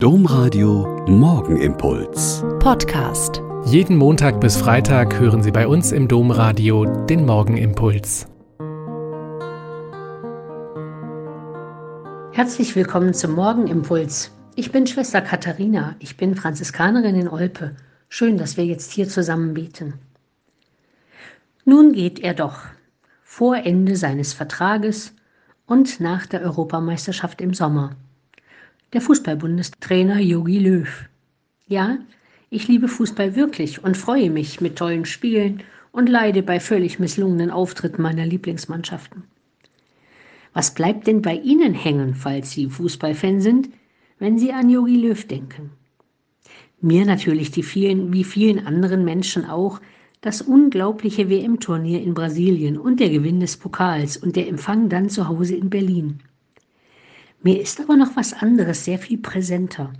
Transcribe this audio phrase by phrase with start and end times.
[0.00, 2.44] Domradio Morgenimpuls.
[2.60, 3.42] Podcast.
[3.64, 8.28] Jeden Montag bis Freitag hören Sie bei uns im Domradio den Morgenimpuls.
[12.30, 14.30] Herzlich willkommen zum Morgenimpuls.
[14.54, 17.74] Ich bin Schwester Katharina, ich bin Franziskanerin in Olpe.
[18.08, 19.94] Schön, dass wir jetzt hier zusammen beten.
[21.64, 22.60] Nun geht er doch,
[23.24, 25.12] vor Ende seines Vertrages
[25.66, 27.96] und nach der Europameisterschaft im Sommer
[28.94, 31.08] der Fußballbundestrainer Jogi Löw.
[31.66, 31.98] Ja,
[32.48, 37.50] ich liebe Fußball wirklich und freue mich mit tollen Spielen und leide bei völlig misslungenen
[37.50, 39.24] Auftritten meiner Lieblingsmannschaften.
[40.54, 43.68] Was bleibt denn bei Ihnen hängen, falls Sie Fußballfan sind,
[44.18, 45.70] wenn Sie an Jogi Löw denken?
[46.80, 49.80] Mir natürlich die vielen, wie vielen anderen Menschen auch,
[50.22, 55.28] das unglaubliche WM-Turnier in Brasilien und der Gewinn des Pokals und der Empfang dann zu
[55.28, 56.20] Hause in Berlin.
[57.40, 59.92] Mir ist aber noch was anderes sehr viel präsenter.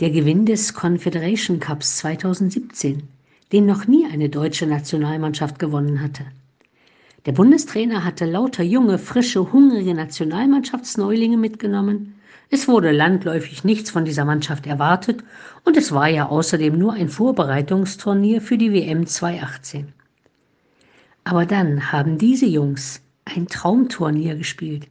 [0.00, 3.04] Der Gewinn des Confederation Cups 2017,
[3.52, 6.24] den noch nie eine deutsche Nationalmannschaft gewonnen hatte.
[7.24, 12.14] Der Bundestrainer hatte lauter junge, frische, hungrige Nationalmannschaftsneulinge mitgenommen.
[12.50, 15.22] Es wurde landläufig nichts von dieser Mannschaft erwartet
[15.64, 19.92] und es war ja außerdem nur ein Vorbereitungsturnier für die WM 2018.
[21.22, 24.88] Aber dann haben diese Jungs ein Traumturnier gespielt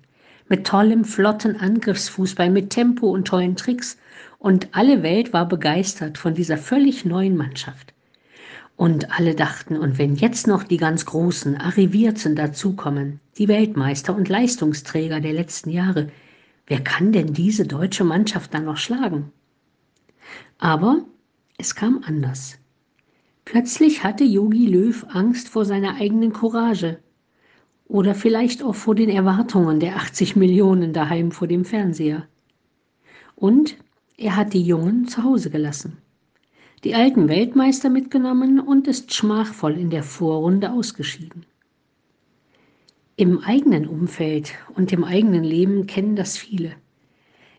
[0.50, 3.98] mit tollem, flotten Angriffsfußball, mit Tempo und tollen Tricks.
[4.40, 7.94] Und alle Welt war begeistert von dieser völlig neuen Mannschaft.
[8.76, 14.30] Und alle dachten, und wenn jetzt noch die ganz Großen, Arrivierten dazukommen, die Weltmeister und
[14.30, 16.10] Leistungsträger der letzten Jahre,
[16.66, 19.32] wer kann denn diese deutsche Mannschaft dann noch schlagen?
[20.60, 21.04] Aber
[21.58, 22.58] es kam anders.
[23.44, 27.00] Plötzlich hatte Yogi Löw Angst vor seiner eigenen Courage,
[27.90, 32.28] oder vielleicht auch vor den Erwartungen der 80 Millionen daheim vor dem Fernseher.
[33.36, 33.76] Und
[34.16, 35.98] er hat die Jungen zu Hause gelassen,
[36.84, 41.46] die alten Weltmeister mitgenommen und ist schmachvoll in der Vorrunde ausgeschieden.
[43.16, 46.74] Im eigenen Umfeld und im eigenen Leben kennen das viele.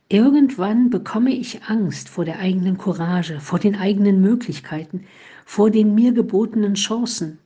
[0.08, 5.04] Irgendwann bekomme ich Angst vor der eigenen Courage, vor den eigenen Möglichkeiten,
[5.44, 7.38] vor den mir gebotenen Chancen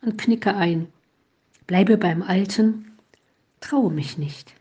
[0.00, 0.88] und knicke ein
[1.66, 2.92] bleibe beim Alten,
[3.60, 4.54] traue mich nicht.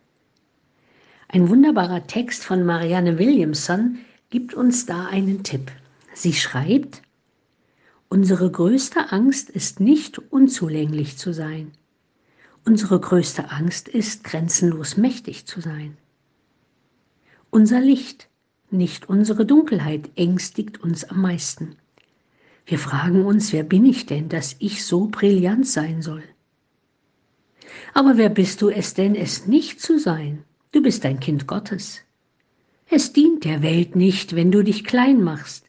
[1.28, 5.72] Ein wunderbarer Text von Marianne Williamson gibt uns da einen Tipp.
[6.14, 7.02] Sie schreibt,
[8.10, 11.72] Unsere größte Angst ist nicht unzulänglich zu sein.
[12.66, 15.96] Unsere größte Angst ist grenzenlos mächtig zu sein.
[17.50, 18.28] Unser Licht,
[18.70, 21.78] nicht unsere Dunkelheit, ängstigt uns am meisten.
[22.66, 26.24] Wir fragen uns, wer bin ich denn, dass ich so brillant sein soll?
[27.94, 30.44] Aber wer bist du es denn, es nicht zu sein?
[30.72, 32.02] Du bist ein Kind Gottes.
[32.90, 35.66] Es dient der Welt nicht, wenn du dich klein machst.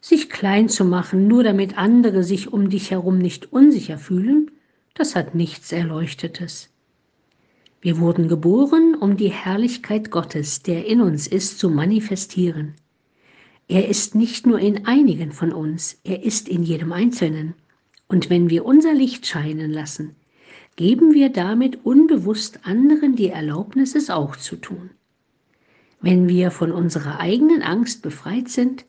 [0.00, 4.50] Sich klein zu machen, nur damit andere sich um dich herum nicht unsicher fühlen,
[4.94, 6.68] das hat nichts Erleuchtetes.
[7.80, 12.74] Wir wurden geboren, um die Herrlichkeit Gottes, der in uns ist, zu manifestieren.
[13.66, 17.54] Er ist nicht nur in einigen von uns, er ist in jedem Einzelnen.
[18.06, 20.14] Und wenn wir unser Licht scheinen lassen,
[20.76, 24.90] geben wir damit unbewusst anderen die Erlaubnis, es auch zu tun.
[26.00, 28.84] Wenn wir von unserer eigenen Angst befreit sind,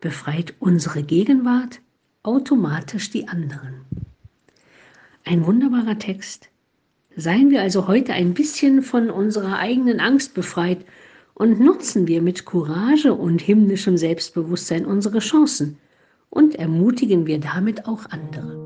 [0.00, 1.80] befreit unsere Gegenwart
[2.22, 3.82] automatisch die anderen.
[5.24, 6.48] Ein wunderbarer Text.
[7.16, 10.84] Seien wir also heute ein bisschen von unserer eigenen Angst befreit
[11.34, 15.78] und nutzen wir mit Courage und himmlischem Selbstbewusstsein unsere Chancen
[16.30, 18.65] und ermutigen wir damit auch andere.